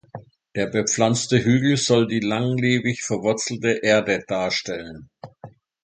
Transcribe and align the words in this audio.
Der 0.55 0.65
bepflanzte 0.65 1.45
Hügel 1.45 1.77
soll 1.77 2.07
die 2.07 2.21
langlebig 2.21 3.03
verwurzelte 3.03 3.69
Erde 3.83 4.23
darstellen. 4.27 5.11